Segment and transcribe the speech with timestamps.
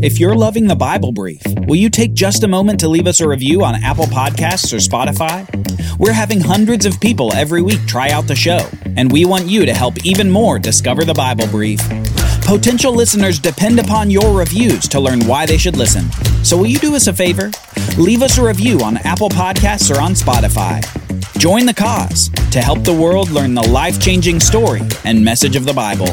[0.00, 3.20] If you're loving the Bible Brief, will you take just a moment to leave us
[3.20, 5.46] a review on Apple Podcasts or Spotify?
[5.98, 9.66] We're having hundreds of people every week try out the show, and we want you
[9.66, 11.80] to help even more discover the Bible Brief.
[12.42, 16.10] Potential listeners depend upon your reviews to learn why they should listen.
[16.44, 17.50] So, will you do us a favor?
[17.98, 20.82] Leave us a review on Apple Podcasts or on Spotify.
[21.38, 25.64] Join the cause to help the world learn the life changing story and message of
[25.64, 26.08] the Bible.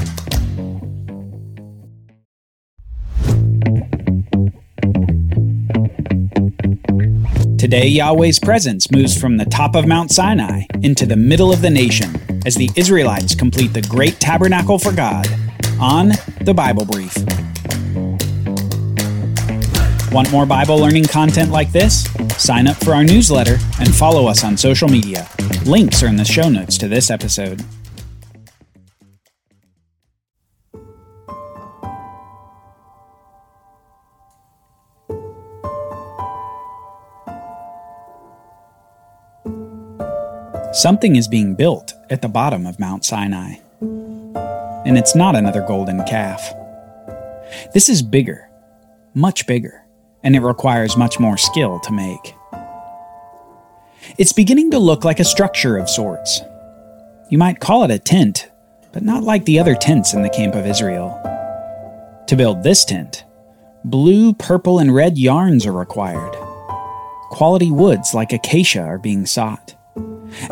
[7.65, 11.69] Today, Yahweh's presence moves from the top of Mount Sinai into the middle of the
[11.71, 12.13] nation
[12.45, 15.27] as the Israelites complete the great tabernacle for God
[15.79, 16.09] on
[16.41, 17.11] the Bible Brief.
[20.11, 22.03] Want more Bible learning content like this?
[22.37, 25.27] Sign up for our newsletter and follow us on social media.
[25.65, 27.65] Links are in the show notes to this episode.
[40.75, 43.59] Something is being built at the bottom of Mount Sinai.
[43.79, 46.53] And it's not another golden calf.
[47.73, 48.49] This is bigger,
[49.13, 49.85] much bigger,
[50.21, 52.35] and it requires much more skill to make.
[54.17, 56.41] It's beginning to look like a structure of sorts.
[57.29, 58.51] You might call it a tent,
[58.91, 61.17] but not like the other tents in the camp of Israel.
[62.27, 63.23] To build this tent,
[63.85, 66.35] blue, purple, and red yarns are required.
[67.29, 69.75] Quality woods like acacia are being sought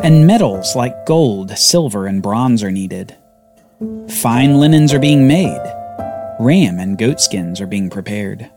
[0.02, 3.16] and metals like gold, silver, and bronze are needed.
[4.08, 5.60] Fine linens are being made.
[6.40, 8.50] Ram and goat skins are being prepared.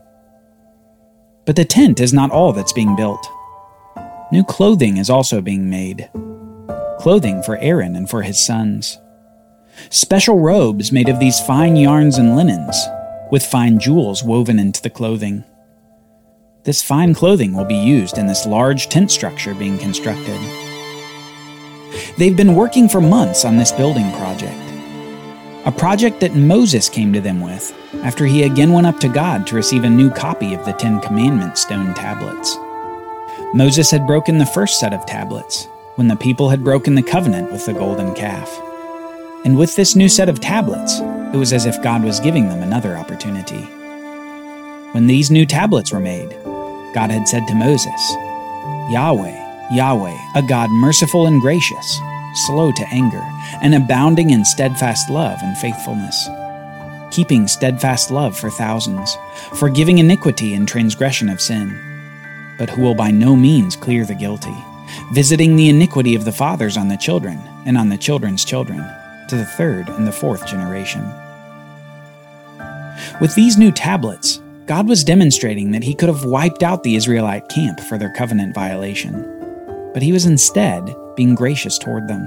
[1.44, 3.26] But the tent is not all that's being built.
[4.30, 6.10] New clothing is also being made.
[6.98, 8.98] Clothing for Aaron and for his sons.
[9.90, 12.76] Special robes made of these fine yarns and linens,
[13.30, 15.44] with fine jewels woven into the clothing.
[16.64, 20.67] This fine clothing will be used in this large tent structure being constructed.
[22.16, 24.54] They've been working for months on this building project.
[25.66, 29.46] A project that Moses came to them with after he again went up to God
[29.46, 32.56] to receive a new copy of the Ten Commandments stone tablets.
[33.54, 37.50] Moses had broken the first set of tablets when the people had broken the covenant
[37.50, 38.48] with the golden calf.
[39.44, 42.62] And with this new set of tablets, it was as if God was giving them
[42.62, 43.62] another opportunity.
[44.92, 46.30] When these new tablets were made,
[46.94, 48.12] God had said to Moses,
[48.90, 52.00] Yahweh, Yahweh, a God merciful and gracious,
[52.46, 53.22] slow to anger,
[53.60, 56.28] and abounding in steadfast love and faithfulness,
[57.10, 59.18] keeping steadfast love for thousands,
[59.56, 61.68] forgiving iniquity and transgression of sin,
[62.58, 64.56] but who will by no means clear the guilty,
[65.12, 68.78] visiting the iniquity of the fathers on the children and on the children's children,
[69.28, 71.02] to the third and the fourth generation.
[73.20, 77.50] With these new tablets, God was demonstrating that he could have wiped out the Israelite
[77.50, 79.37] camp for their covenant violation
[79.98, 82.24] but he was instead being gracious toward them,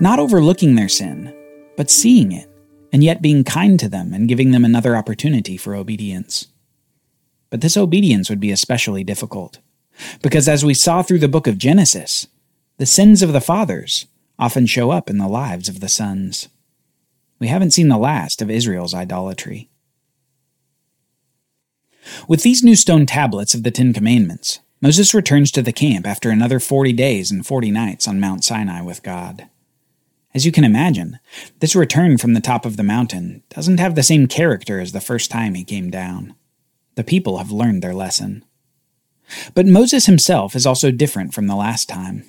[0.00, 1.32] not overlooking their sin,
[1.76, 2.50] but seeing it,
[2.92, 6.48] and yet being kind to them and giving them another opportunity for obedience.
[7.50, 9.60] But this obedience would be especially difficult,
[10.22, 12.26] because as we saw through the book of Genesis,
[12.78, 14.06] the sins of the fathers
[14.36, 16.48] often show up in the lives of the sons.
[17.38, 19.68] We haven't seen the last of Israel's idolatry.
[22.26, 26.28] With these new stone tablets of the Ten Commandments, Moses returns to the camp after
[26.28, 29.46] another 40 days and 40 nights on Mount Sinai with God.
[30.34, 31.20] As you can imagine,
[31.60, 35.00] this return from the top of the mountain doesn't have the same character as the
[35.00, 36.34] first time he came down.
[36.96, 38.44] The people have learned their lesson.
[39.54, 42.24] But Moses himself is also different from the last time.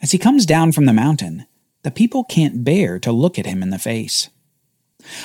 [0.00, 1.44] As he comes down from the mountain,
[1.82, 4.28] the people can't bear to look at him in the face.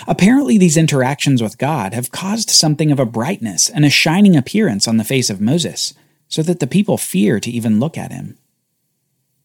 [0.08, 4.88] Apparently, these interactions with God have caused something of a brightness and a shining appearance
[4.88, 5.94] on the face of Moses
[6.34, 8.40] so that the people fear to even look at him.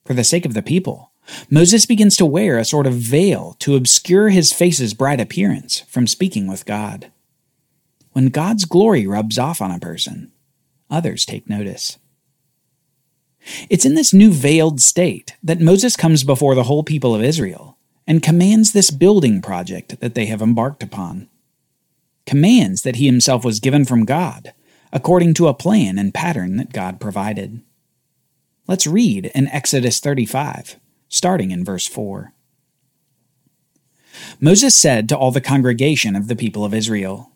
[0.07, 1.13] For the sake of the people,
[1.51, 6.07] Moses begins to wear a sort of veil to obscure his face's bright appearance from
[6.07, 7.13] speaking with God.
[8.13, 10.33] When God's glory rubs off on a person,
[10.89, 11.99] others take notice.
[13.69, 17.77] It's in this new veiled state that Moses comes before the whole people of Israel
[18.07, 21.29] and commands this building project that they have embarked upon.
[22.25, 24.55] Commands that he himself was given from God
[24.93, 27.63] according to a plan and pattern that God provided.
[28.67, 32.33] Let's read in Exodus 35, starting in verse 4.
[34.41, 37.33] Moses said to all the congregation of the people of Israel,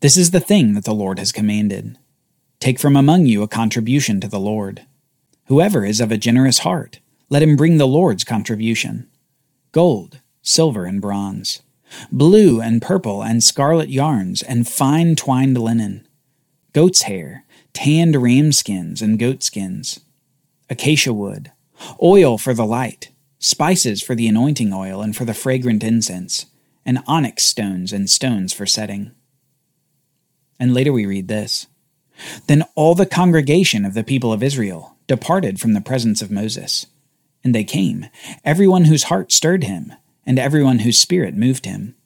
[0.00, 1.98] This is the thing that the Lord has commanded.
[2.60, 4.84] Take from among you a contribution to the Lord.
[5.46, 9.08] Whoever is of a generous heart, let him bring the Lord's contribution
[9.72, 11.62] gold, silver, and bronze,
[12.10, 16.07] blue and purple and scarlet yarns and fine twined linen,
[16.78, 19.98] goat's hair, tanned ram skins and goat skins,
[20.70, 21.50] acacia wood,
[22.00, 23.10] oil for the light,
[23.40, 26.46] spices for the anointing oil and for the fragrant incense,
[26.86, 29.10] and onyx stones and stones for setting.
[30.60, 31.66] And later we read this
[32.46, 36.86] Then all the congregation of the people of Israel departed from the presence of Moses.
[37.42, 38.06] And they came,
[38.44, 39.94] everyone whose heart stirred him,
[40.24, 41.96] and everyone whose spirit moved him,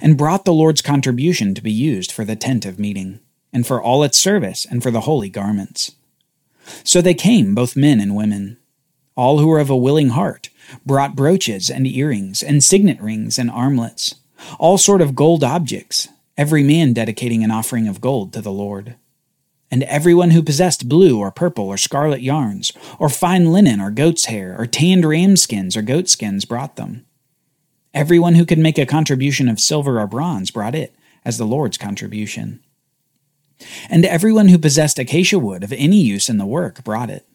[0.00, 3.20] and brought the Lord's contribution to be used for the tent of meeting,
[3.52, 5.92] and for all its service, and for the holy garments.
[6.84, 8.56] So they came, both men and women.
[9.14, 10.48] All who were of a willing heart
[10.86, 14.14] brought brooches and earrings, and signet rings and armlets,
[14.58, 18.94] all sort of gold objects, every man dedicating an offering of gold to the Lord.
[19.70, 24.26] And everyone who possessed blue or purple or scarlet yarns, or fine linen or goat's
[24.26, 27.04] hair, or tanned ram skins or goat skins brought them.
[27.94, 30.94] Everyone who could make a contribution of silver or bronze brought it
[31.24, 32.60] as the Lord's contribution.
[33.88, 37.26] And everyone who possessed acacia wood of any use in the work brought it.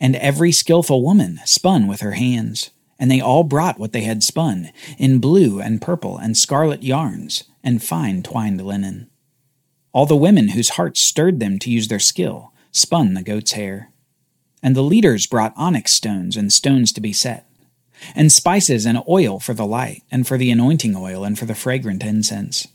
[0.00, 4.22] And every skilful woman spun with her hands, and they all brought what they had
[4.22, 9.08] spun, in blue and purple and scarlet yarns, and fine twined linen.
[9.92, 13.90] All the women whose hearts stirred them to use their skill spun the goat's hair.
[14.62, 17.48] And the leaders brought onyx stones and stones to be set,
[18.14, 21.54] and spices and oil for the light, and for the anointing oil, and for the
[21.54, 22.68] fragrant incense.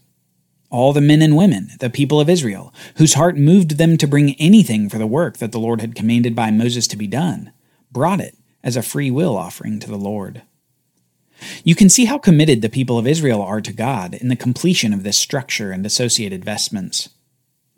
[0.71, 4.35] All the men and women, the people of Israel, whose heart moved them to bring
[4.35, 7.51] anything for the work that the Lord had commanded by Moses to be done,
[7.91, 10.43] brought it as a free will offering to the Lord.
[11.63, 14.93] You can see how committed the people of Israel are to God in the completion
[14.93, 17.09] of this structure and associated vestments.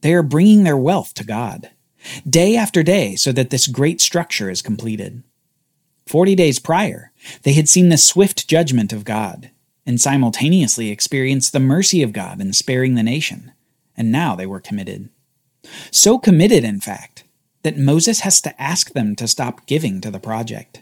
[0.02, 1.72] They are bringing their wealth to God,
[2.30, 5.24] day after day, so that this great structure is completed.
[6.06, 7.12] Forty days prior,
[7.44, 9.50] they had seen the swift judgment of God,
[9.86, 13.52] and simultaneously experienced the mercy of God in sparing the nation,
[13.98, 15.10] and now they were committed.
[15.92, 17.24] So committed, in fact,
[17.64, 20.82] that Moses has to ask them to stop giving to the project.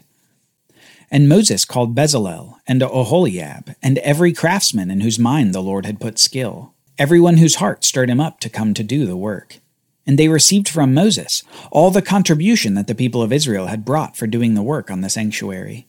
[1.10, 6.00] And Moses called Bezalel and Oholiab and every craftsman in whose mind the Lord had
[6.00, 9.58] put skill, everyone whose heart stirred him up to come to do the work.
[10.06, 14.16] And they received from Moses all the contribution that the people of Israel had brought
[14.16, 15.86] for doing the work on the sanctuary.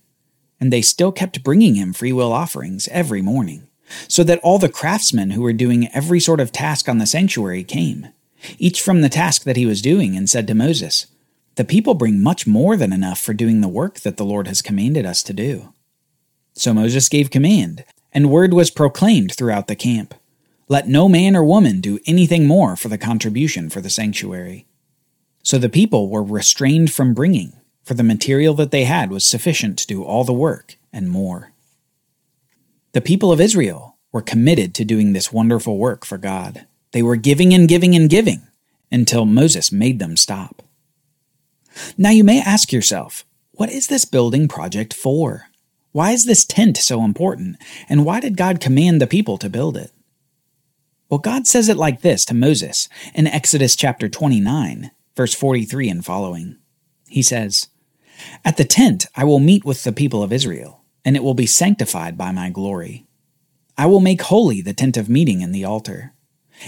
[0.64, 3.68] And they still kept bringing him freewill offerings every morning,
[4.08, 7.66] so that all the craftsmen who were doing every sort of task on the sanctuary
[7.66, 8.08] came
[8.60, 11.08] each from the task that he was doing, and said to Moses,
[11.56, 14.62] The people bring much more than enough for doing the work that the Lord has
[14.62, 15.74] commanded us to do.
[16.54, 17.84] So Moses gave command,
[18.14, 20.14] and word was proclaimed throughout the camp
[20.70, 24.66] Let no man or woman do anything more for the contribution for the sanctuary.
[25.44, 27.52] So the people were restrained from bringing,
[27.84, 31.52] for the material that they had was sufficient to do all the work and more.
[32.94, 36.66] The people of Israel were committed to doing this wonderful work for God.
[36.92, 38.44] They were giving and giving and giving
[38.92, 40.62] until Moses made them stop.
[41.98, 45.48] Now you may ask yourself, what is this building project for?
[45.92, 47.58] Why is this tent so important?
[47.90, 49.92] And why did God command the people to build it?
[51.10, 56.06] Well, God says it like this to Moses in Exodus chapter 29, verse 43 and
[56.06, 56.58] following.
[57.08, 57.68] He says,
[58.46, 61.46] At the tent I will meet with the people of Israel, and it will be
[61.46, 63.06] sanctified by my glory.
[63.78, 66.14] I will make holy the tent of meeting and the altar.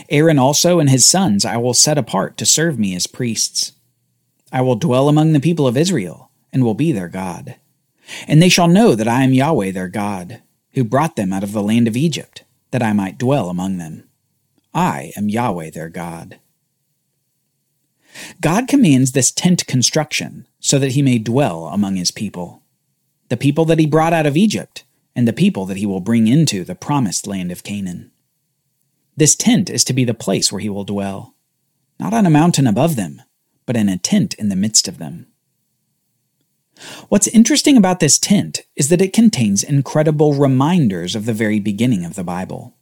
[0.10, 3.74] Aaron also and his sons I will set apart to serve me as priests.
[4.52, 7.56] I will dwell among the people of Israel, and will be their God.
[8.28, 10.42] And they shall know that I am Yahweh their God,
[10.74, 14.04] who brought them out of the land of Egypt, that I might dwell among them.
[14.74, 16.40] I am Yahweh their God.
[18.41, 22.63] God commands this tent construction so that he may dwell among his people,
[23.29, 24.84] the people that he brought out of Egypt,
[25.15, 28.12] and the people that he will bring into the promised land of Canaan.
[29.17, 31.36] This tent is to be the place where he will dwell,
[32.00, 33.22] not on a mountain above them,
[33.65, 35.27] but in a tent in the midst of them.
[37.07, 42.03] What's interesting about this tent is that it contains incredible reminders of the very beginning
[42.03, 42.75] of the Bible.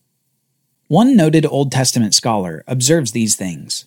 [0.88, 3.86] One noted Old Testament scholar observes these things.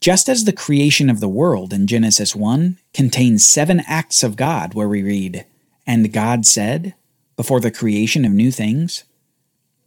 [0.00, 4.72] Just as the creation of the world in Genesis 1 contains seven acts of God,
[4.72, 5.44] where we read,
[5.86, 6.94] And God said,
[7.36, 9.04] before the creation of new things,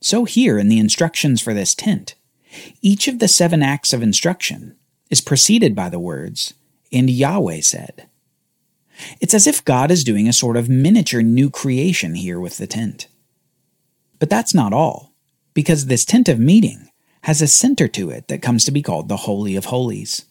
[0.02, 2.14] so here in the instructions for this tent,
[2.82, 4.76] each of the seven acts of instruction
[5.10, 6.54] is preceded by the words,
[6.92, 8.08] and Yahweh said.
[9.20, 12.68] It's as if God is doing a sort of miniature new creation here with the
[12.68, 13.08] tent.
[14.20, 15.14] But that's not all,
[15.56, 16.90] because this tent of meeting
[17.24, 20.26] has a center to it that comes to be called the Holy of Holies.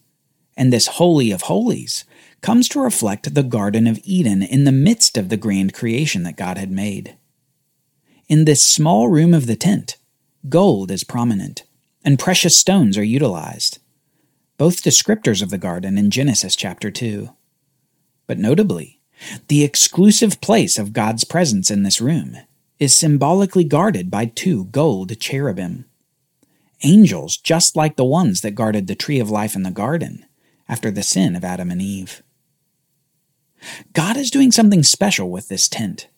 [0.57, 2.05] And this Holy of Holies
[2.43, 6.37] comes to reflect the Garden of Eden in the midst of the grand creation that
[6.37, 7.17] God had made.
[8.29, 9.97] In this small room of the tent,
[10.49, 11.63] gold is prominent,
[12.05, 13.79] and precious stones are utilized,
[14.59, 17.31] both descriptors of the garden in Genesis chapter 2.
[18.27, 19.01] But notably,
[19.49, 22.37] the exclusive place of God's presence in this room
[22.79, 25.87] is symbolically guarded by two gold cherubim.
[26.83, 30.27] Angels just like the ones that guarded the tree of life in the garden
[30.69, 32.23] after the sin of Adam and Eve.
[33.93, 36.09] God is doing something special with this tent.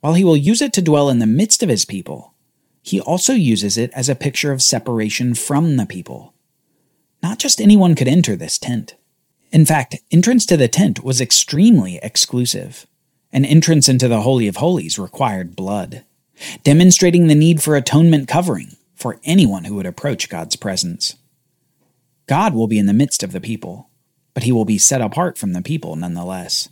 [0.00, 2.34] While he will use it to dwell in the midst of his people,
[2.82, 6.34] he also uses it as a picture of separation from the people.
[7.22, 8.94] Not just anyone could enter this tent.
[9.50, 12.86] In fact, entrance to the tent was extremely exclusive.
[13.32, 16.04] An entrance into the Holy of Holies required blood,
[16.62, 21.16] demonstrating the need for atonement covering for anyone who would approach God's presence.
[22.26, 23.90] God will be in the midst of the people,
[24.34, 26.68] but he will be set apart from the people nonetheless.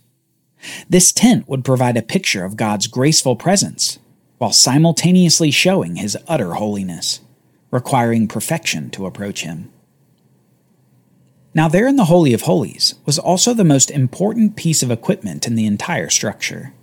[0.89, 3.99] This tent would provide a picture of God's graceful presence,
[4.37, 7.21] while simultaneously showing his utter holiness,
[7.71, 9.71] requiring perfection to approach him.
[11.53, 15.47] Now, there in the Holy of Holies was also the most important piece of equipment
[15.47, 16.73] in the entire structure.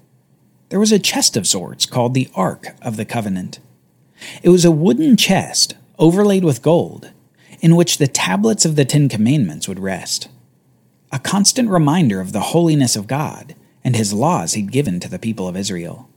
[0.70, 3.58] There was a chest of sorts called the Ark of the Covenant.
[4.42, 7.10] It was a wooden chest overlaid with gold,
[7.60, 10.28] in which the tablets of the Ten Commandments would rest.
[11.12, 15.18] A constant reminder of the holiness of God and his laws he'd given to the
[15.18, 16.08] people of Israel.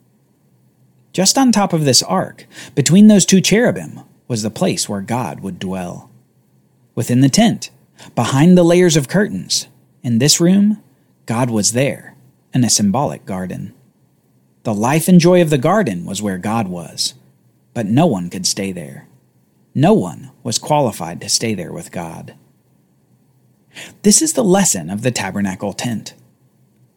[1.14, 2.46] Just on top of this ark,
[2.76, 6.10] between those two cherubim, was the place where God would dwell.
[6.96, 7.70] Within the tent,
[8.14, 9.68] Behind the layers of curtains,
[10.04, 10.82] in this room,
[11.26, 12.16] God was there,
[12.54, 13.74] in a symbolic garden.
[14.64, 17.14] The life and joy of the garden was where God was,
[17.76, 19.08] but no one could stay there.
[19.76, 22.34] No one was qualified to stay there with God.
[24.02, 26.14] This is the lesson of the tabernacle tent.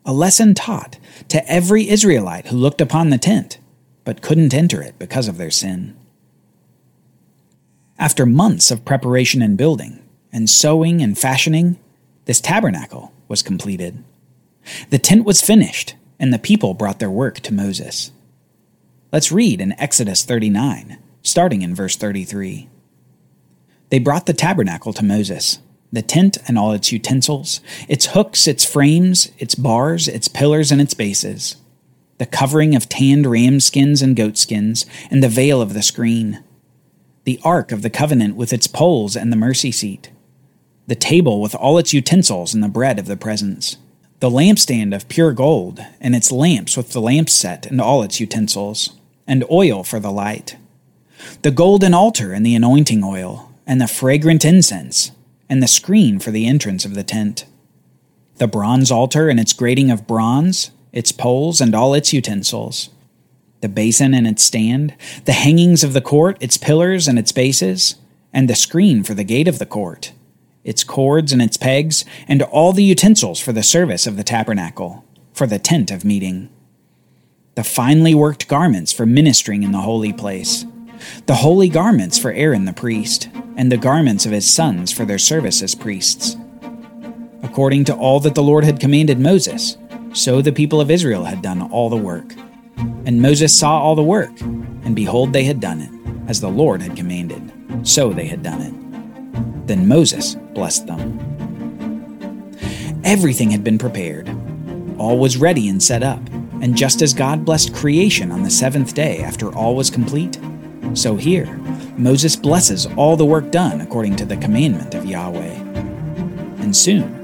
[0.07, 3.59] A lesson taught to every Israelite who looked upon the tent,
[4.05, 5.97] but couldn't enter it because of their sin.
[7.99, 10.01] After months of preparation and building,
[10.33, 11.79] and sewing and fashioning,
[12.27, 14.05] this tabernacle was completed.
[14.91, 18.13] The tent was finished, and the people brought their work to Moses.
[19.11, 22.69] Let's read in Exodus 39, starting in verse 33.
[23.89, 25.61] They brought the tabernacle to Moses,
[25.91, 30.81] the tent and all its utensils, its hooks, its frames, its bars, its pillars, and
[30.81, 31.57] its bases,
[32.19, 36.45] the covering of tanned ram skins and goat skins, and the veil of the screen,
[37.25, 40.11] the ark of the covenant with its poles and the mercy seat
[40.89, 43.77] the table with all its utensils and the bread of the presence,
[44.21, 48.21] the lampstand of pure gold, and its lamps with the lamp set and all its
[48.21, 48.98] utensils,
[49.29, 50.57] and oil for the light,
[51.43, 55.13] the golden altar and the anointing oil, and the fragrant incense,
[55.49, 57.45] and the screen for the entrance of the tent,
[58.39, 62.91] the bronze altar and its grating of bronze, its poles and all its utensils,
[63.61, 64.95] the basin and its stand,
[65.25, 67.95] the hangings of the court, its pillars and its bases,
[68.33, 70.13] and the screen for the gate of the court
[70.69, 75.03] its cords and its pegs, and all the utensils for the service of the tabernacle,
[75.33, 76.51] for the tent of meeting.
[77.59, 80.65] The finely worked garments for ministering in the holy place,
[81.27, 85.19] the holy garments for Aaron the priest, and the garments of his sons for their
[85.19, 86.37] service as priests.
[87.43, 89.77] According to all that the Lord had commanded Moses,
[90.13, 92.33] so the people of Israel had done all the work.
[93.07, 95.91] And Moses saw all the work, and behold, they had done it,
[96.29, 97.43] as the Lord had commanded,
[97.83, 99.67] so they had done it.
[99.67, 102.55] Then Moses blessed them.
[103.03, 104.29] Everything had been prepared.
[104.97, 106.21] All was ready and set up.
[106.61, 110.39] And just as God blessed creation on the seventh day after all was complete,
[110.95, 111.57] so here,
[111.97, 115.55] Moses blesses all the work done according to the commandment of Yahweh.
[116.61, 117.15] And soon,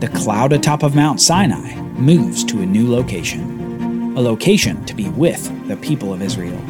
[0.00, 5.08] the cloud atop of Mount Sinai moves to a new location, a location to be
[5.10, 6.60] with the people of Israel.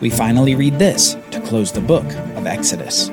[0.00, 3.08] We finally read this to close the book of Exodus.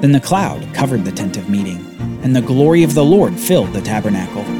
[0.00, 1.84] Then the cloud covered the tent of meeting,
[2.22, 4.59] and the glory of the Lord filled the tabernacle.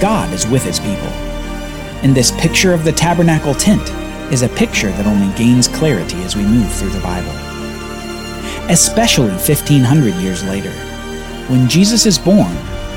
[0.00, 1.08] God is with his people.
[2.02, 3.88] And this picture of the tabernacle tent
[4.32, 7.32] is a picture that only gains clarity as we move through the Bible.
[8.70, 10.72] Especially 1500 years later,
[11.48, 12.56] when Jesus is born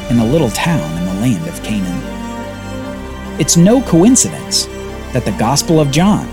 [0.10, 3.40] in a little town in the land of Canaan.
[3.40, 4.66] It's no coincidence
[5.14, 6.28] that the Gospel of John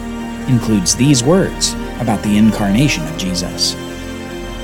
[0.49, 3.75] includes these words about the incarnation of Jesus.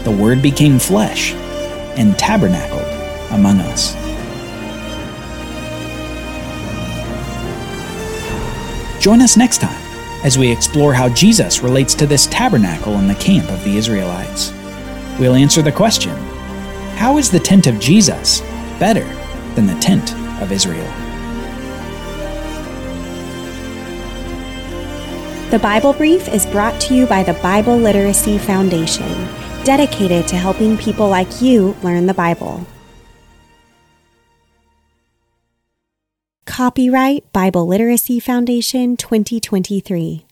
[0.05, 1.35] The Word became flesh
[1.99, 2.89] and tabernacled
[3.33, 4.02] among us.
[9.03, 9.83] Join us next time
[10.25, 14.53] as we explore how Jesus relates to this tabernacle in the camp of the Israelites.
[15.19, 16.15] We'll answer the question
[16.95, 18.43] How is the tent of Jesus
[18.79, 19.05] better
[19.57, 20.87] than the tent of Israel?
[25.51, 29.09] The Bible Brief is brought to you by the Bible Literacy Foundation,
[29.65, 32.65] dedicated to helping people like you learn the Bible.
[36.53, 40.27] Copyright Bible Literacy Foundation 2023.